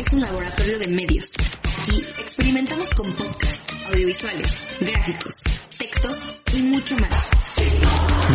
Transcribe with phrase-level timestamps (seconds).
[0.00, 1.30] es un laboratorio de medios.
[1.82, 4.48] Aquí experimentamos con podcasts, audiovisuales,
[4.80, 5.34] gráficos,
[5.78, 6.16] textos
[6.54, 7.56] y mucho más.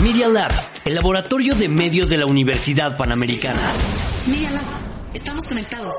[0.03, 0.51] Media Lab,
[0.85, 3.59] el laboratorio de medios de la Universidad Panamericana.
[4.27, 4.63] Media Lab,
[5.15, 5.95] estamos conectados.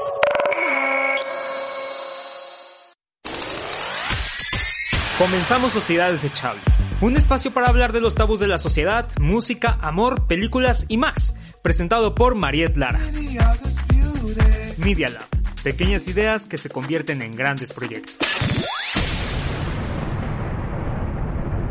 [5.19, 6.61] Comenzamos Sociedad Desechable,
[7.01, 11.35] un espacio para hablar de los tabús de la sociedad, música, amor, películas y más,
[11.65, 13.01] presentado por Mariette Lara.
[14.79, 15.36] Media Lab,
[15.67, 18.17] pequeñas ideas que se convierten en grandes proyectos.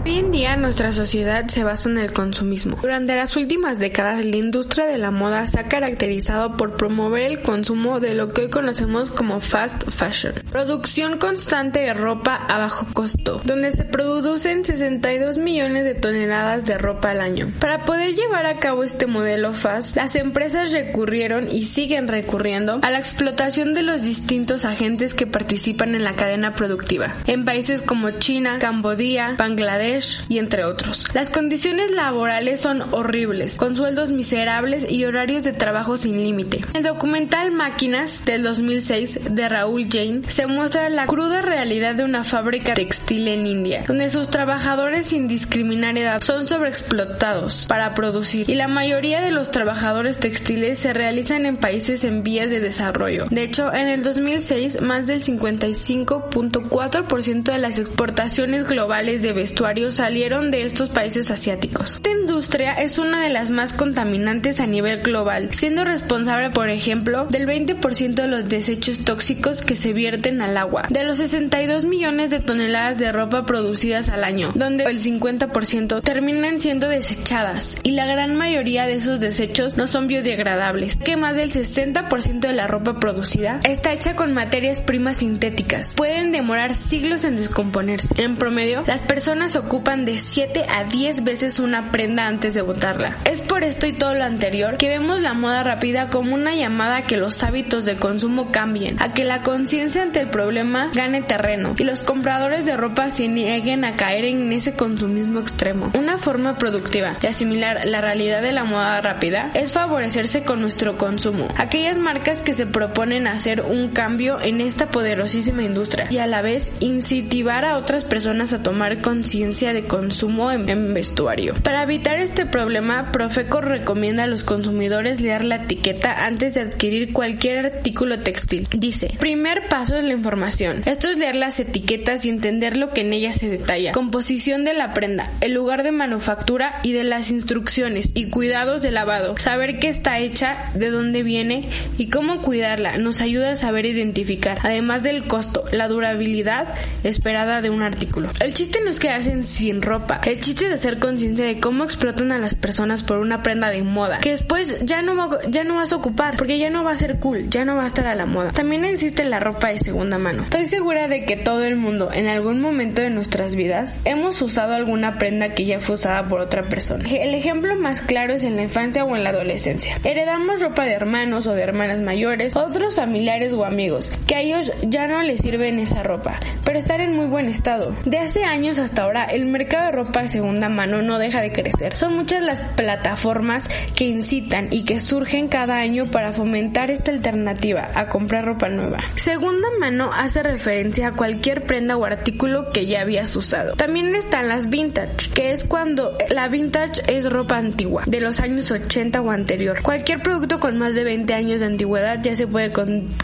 [0.05, 2.77] Hoy en día nuestra sociedad se basa en el consumismo.
[2.79, 7.41] Durante las últimas décadas la industria de la moda se ha caracterizado por promover el
[7.41, 10.35] consumo de lo que hoy conocemos como fast fashion.
[10.51, 16.77] Producción constante de ropa a bajo costo, donde se producen 62 millones de toneladas de
[16.77, 17.51] ropa al año.
[17.59, 22.91] Para poder llevar a cabo este modelo fast, las empresas recurrieron y siguen recurriendo a
[22.91, 27.15] la explotación de los distintos agentes que participan en la cadena productiva.
[27.25, 29.94] En países como China, Cambodia, Bangladesh,
[30.29, 31.05] y entre otros.
[31.13, 36.61] Las condiciones laborales son horribles, con sueldos miserables y horarios de trabajo sin límite.
[36.73, 42.23] El documental Máquinas del 2006 de Raúl Jane se muestra la cruda realidad de una
[42.23, 48.55] fábrica textil en India, donde sus trabajadores sin discriminar edad son sobreexplotados para producir y
[48.55, 53.27] la mayoría de los trabajadores textiles se realizan en países en vías de desarrollo.
[53.29, 60.51] De hecho, en el 2006 más del 55.4% de las exportaciones globales de vestuario salieron
[60.51, 61.95] de estos países asiáticos.
[61.95, 67.27] Esta industria es una de las más contaminantes a nivel global, siendo responsable, por ejemplo,
[67.29, 72.29] del 20% de los desechos tóxicos que se vierten al agua, de los 62 millones
[72.29, 78.05] de toneladas de ropa producidas al año, donde el 50% terminan siendo desechadas y la
[78.05, 82.99] gran mayoría de esos desechos no son biodegradables, que más del 60% de la ropa
[82.99, 85.95] producida está hecha con materias primas sintéticas.
[85.95, 88.09] Pueden demorar siglos en descomponerse.
[88.21, 93.17] En promedio, las personas ocupan de 7 a 10 veces una prenda antes de botarla.
[93.25, 96.97] Es por esto y todo lo anterior que vemos la moda rápida como una llamada
[96.97, 101.21] a que los hábitos de consumo cambien, a que la conciencia ante el problema gane
[101.21, 105.91] terreno y los compradores de ropa se nieguen a caer en ese consumismo extremo.
[105.93, 110.97] Una forma productiva de asimilar la realidad de la moda rápida es favorecerse con nuestro
[110.97, 111.49] consumo.
[111.57, 116.41] Aquellas marcas que se proponen hacer un cambio en esta poderosísima industria y a la
[116.41, 121.55] vez incentivar a otras personas a tomar conciencia de consumo en, vestuario.
[121.63, 127.13] Para evitar este problema, Profeco recomienda a los consumidores leer la etiqueta antes de adquirir
[127.13, 128.67] cualquier artículo textil.
[128.71, 130.81] Dice, primer paso es la información.
[130.85, 133.91] Esto es leer las etiquetas y entender lo que en ellas se detalla.
[133.91, 138.91] Composición de la prenda, el lugar de manufactura y de las instrucciones y cuidados de
[138.91, 139.37] lavado.
[139.37, 144.57] Saber qué está hecha, de dónde viene y cómo cuidarla nos ayuda a saber identificar,
[144.63, 146.67] además del costo, la durabilidad
[147.03, 148.29] esperada de un artículo.
[148.39, 150.19] El chiste no es quedarse en sin ropa.
[150.23, 153.83] El chiste de ser consciente de cómo explotan a las personas por una prenda de
[153.83, 156.97] moda, que después ya no, ya no vas a ocupar, porque ya no va a
[156.97, 158.51] ser cool, ya no va a estar a la moda.
[158.51, 160.43] También existe la ropa de segunda mano.
[160.43, 164.73] Estoy segura de que todo el mundo, en algún momento de nuestras vidas, hemos usado
[164.73, 167.03] alguna prenda que ya fue usada por otra persona.
[167.09, 169.99] El ejemplo más claro es en la infancia o en la adolescencia.
[170.03, 174.71] Heredamos ropa de hermanos o de hermanas mayores, otros familiares o amigos, que a ellos
[174.81, 177.95] ya no les sirven esa ropa, pero estar en muy buen estado.
[178.03, 181.51] De hace años hasta ahora, el mercado de ropa de segunda mano no deja de
[181.51, 181.95] crecer.
[181.95, 187.89] Son muchas las plataformas que incitan y que surgen cada año para fomentar esta alternativa
[187.93, 188.99] a comprar ropa nueva.
[189.15, 193.75] Segunda mano hace referencia a cualquier prenda o artículo que ya habías usado.
[193.75, 198.71] También están las vintage, que es cuando la vintage es ropa antigua, de los años
[198.71, 199.81] 80 o anterior.
[199.83, 202.73] Cualquier producto con más de 20 años de antigüedad ya se puede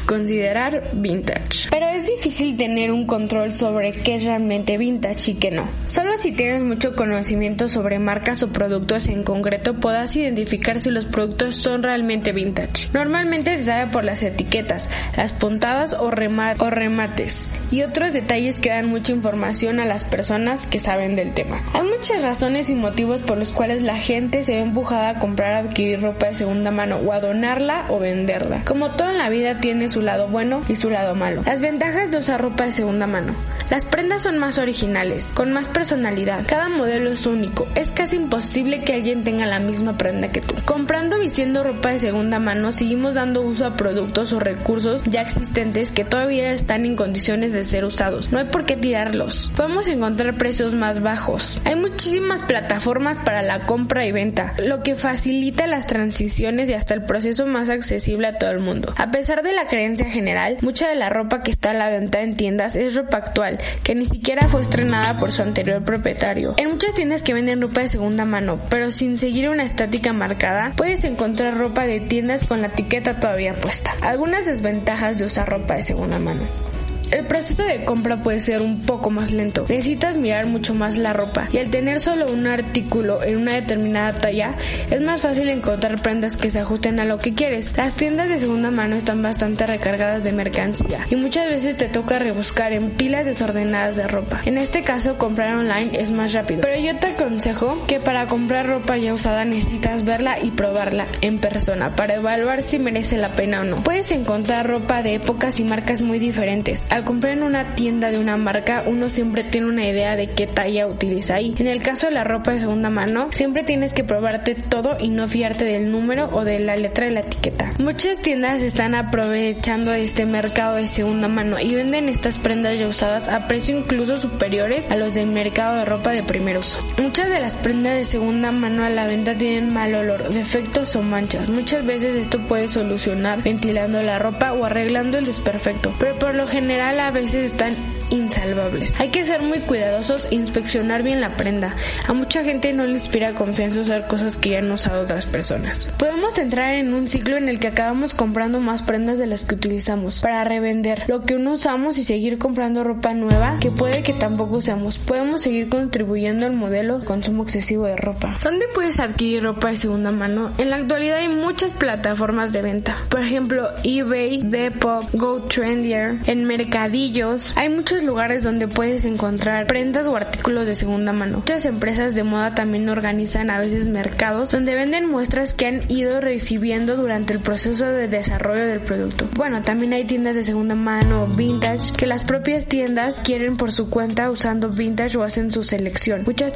[0.06, 1.70] considerar vintage.
[1.72, 5.66] Pero es difícil tener un control sobre qué es realmente vintage y qué no.
[5.88, 11.06] Solo si tienes mucho conocimiento sobre marcas o productos en concreto podrás identificar si los
[11.06, 12.90] productos son realmente vintage.
[12.94, 18.88] Normalmente se sabe por las etiquetas, las puntadas o, remates y otros detalles que dan
[18.88, 21.64] mucha información a las personas que saben del tema.
[21.74, 25.54] Hay muchas razones y motivos por los cuales la gente se ve empujada a comprar
[25.54, 28.64] o adquirir ropa de segunda mano o a donarla o venderla.
[28.66, 31.44] Como todo en la vida tiene su lado bueno y su lado malo.
[31.46, 33.21] Las ventajas de usar ropa de segunda mano.
[33.70, 36.46] Las prendas son más originales, con más personalidad.
[36.46, 37.68] Cada modelo es único.
[37.76, 40.56] Es casi imposible que alguien tenga la misma prenda que tú.
[40.66, 45.22] Comprando o vistiendo ropa de segunda mano, seguimos dando uso a productos o recursos ya
[45.22, 48.32] existentes que todavía están en condiciones de ser usados.
[48.32, 49.52] No hay por qué tirarlos.
[49.56, 51.62] Podemos encontrar precios más bajos.
[51.64, 56.94] Hay muchísimas plataformas para la compra y venta, lo que facilita las transiciones y hasta
[56.94, 58.94] el proceso más accesible a todo el mundo.
[58.98, 62.22] A pesar de la creencia general, mucha de la ropa que está a la venta
[62.22, 66.54] en tiendas es ropa actual, que ni siquiera fue estrenada por su anterior propietario.
[66.58, 70.74] En muchas tiendas que venden ropa de segunda mano, pero sin seguir una estática marcada,
[70.76, 73.94] puedes encontrar ropa de tiendas con la etiqueta todavía puesta.
[74.02, 76.71] Algunas desventajas de usar ropa de segunda mano.
[77.12, 79.66] El proceso de compra puede ser un poco más lento.
[79.68, 84.14] Necesitas mirar mucho más la ropa y al tener solo un artículo en una determinada
[84.14, 84.56] talla,
[84.90, 87.76] es más fácil encontrar prendas que se ajusten a lo que quieres.
[87.76, 92.18] Las tiendas de segunda mano están bastante recargadas de mercancía y muchas veces te toca
[92.18, 94.42] rebuscar en pilas desordenadas de ropa.
[94.46, 96.62] En este caso, comprar online es más rápido.
[96.62, 101.40] Pero yo te aconsejo que para comprar ropa ya usada necesitas verla y probarla en
[101.40, 103.84] persona para evaluar si merece la pena o no.
[103.84, 108.38] Puedes encontrar ropa de épocas y marcas muy diferentes comprar en una tienda de una
[108.38, 111.56] marca, uno siempre tiene una idea de qué talla utiliza ahí.
[111.58, 115.10] En el caso de la ropa de segunda mano, siempre tienes que probarte todo y
[115.10, 117.74] no fiarte del número o de la letra de la etiqueta.
[117.80, 123.30] Muchas tiendas están aprovechando este mercado de segunda mano y venden estas prendas ya usadas
[123.30, 126.80] a precio incluso superiores a los del mercado de ropa de primer uso.
[126.98, 131.02] Muchas de las prendas de segunda mano a la venta tienen mal olor, defectos o
[131.02, 131.50] manchas.
[131.50, 136.48] Muchas veces esto puede solucionar ventilando la ropa o arreglando el desperfecto, pero por lo
[136.48, 138.94] general a veces están insalvables.
[139.00, 141.76] Hay que ser muy cuidadosos e inspeccionar bien la prenda.
[142.08, 145.90] A mucha gente no le inspira confianza usar cosas que ya han usado otras personas.
[145.98, 149.56] Podemos entrar en un ciclo en el que acabamos comprando más prendas de las que
[149.56, 154.14] utilizamos para revender lo que no usamos y seguir comprando ropa nueva que puede que
[154.14, 155.00] tampoco usamos.
[155.00, 158.38] Podemos seguir contribuyendo al modelo de consumo excesivo de ropa.
[158.44, 160.52] ¿Dónde puedes adquirir ropa de segunda mano?
[160.58, 162.96] En la actualidad hay muchas plataformas de venta.
[163.10, 167.54] Por ejemplo, eBay, Depop, GoTrendier, en mercadillos.
[167.56, 171.38] Hay muchos lugares donde puedes encontrar prendas o artículos de segunda mano.
[171.38, 176.22] Muchas empresas de moda también organizan a veces mercados donde venden muestras que han ido
[176.22, 179.28] recibiendo durante el proceso de desarrollo del producto.
[179.36, 183.90] Bueno, también hay tiendas de segunda mano vintage que las propias tiendas quieren por su
[183.90, 186.24] cuenta usando vintage o hacen su selección.
[186.26, 186.54] Muchas,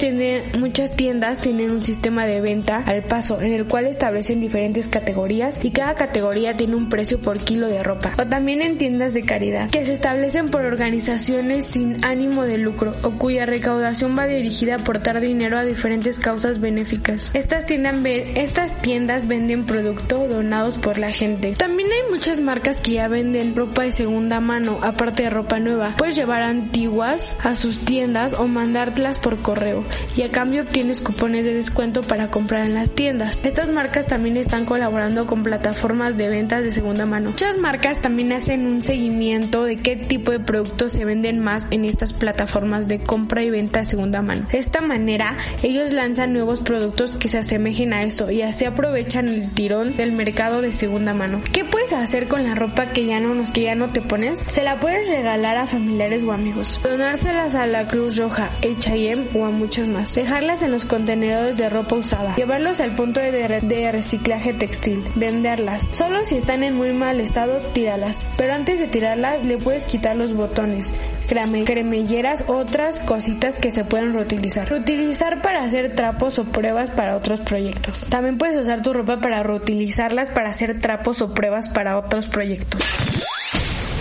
[0.58, 5.60] muchas tiendas tienen un sistema de venta al paso en el cual establecen diferentes categorías
[5.64, 8.14] y cada categoría tiene un precio por kilo de ropa.
[8.18, 12.94] O también en tiendas de caridad que se establecen por organización sin ánimo de lucro
[13.02, 17.32] o cuya recaudación va dirigida a aportar dinero a diferentes causas benéficas.
[17.34, 21.54] Estas, estas tiendas venden productos donados por la gente.
[21.54, 25.96] También hay muchas marcas que ya venden ropa de segunda mano, aparte de ropa nueva.
[25.98, 29.84] Puedes llevar antiguas a sus tiendas o mandártelas por correo
[30.16, 33.40] y a cambio obtienes cupones de descuento para comprar en las tiendas.
[33.44, 37.32] Estas marcas también están colaborando con plataformas de ventas de segunda mano.
[37.32, 41.86] Muchas marcas también hacen un seguimiento de qué tipo de productos se venden más en
[41.86, 44.48] estas plataformas de compra y venta de segunda mano.
[44.52, 49.28] De esta manera, ellos lanzan nuevos productos que se asemejen a eso y así aprovechan
[49.30, 51.42] el tirón del mercado de segunda mano.
[51.52, 54.40] ¿Qué puedes hacer con la ropa que ya no que ya no te pones?
[54.42, 59.46] Se la puedes regalar a familiares o amigos, donárselas a la Cruz Roja, H&M o
[59.46, 60.14] a muchos más.
[60.16, 65.88] Dejarlas en los contenedores de ropa usada, llevarlos al punto de, de reciclaje textil, venderlas.
[65.92, 68.24] Solo si están en muy mal estado, tíralas.
[68.38, 70.92] Pero antes de tirarlas, le puedes quitar los botones,
[71.28, 74.70] cremelleras, otras cositas que se pueden reutilizar.
[74.70, 78.06] Reutilizar para hacer trapos o pruebas para otros proyectos.
[78.10, 82.82] También puedes usar tu ropa para reutilizarlas para hacer trapos o pruebas para otros proyectos.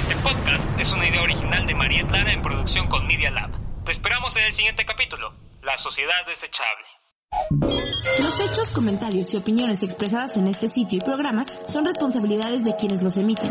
[0.00, 3.50] Este podcast es una idea original de Mariette Lara en producción con Media Lab.
[3.84, 6.86] Te esperamos en el siguiente capítulo, La Sociedad Desechable.
[8.20, 13.02] Los hechos, comentarios y opiniones expresadas en este sitio y programas son responsabilidades de quienes
[13.02, 13.50] los emiten